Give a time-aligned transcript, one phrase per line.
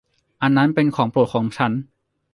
[0.41, 1.71] อันนั้นเป็นของโปรดของฉัน!